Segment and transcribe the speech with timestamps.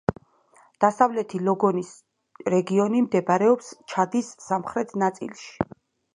[0.85, 1.91] დასავლეთი ლოგონის
[2.55, 5.71] რეგიონი მდებარეობს ჩადის სამხრეთ ნაწილში.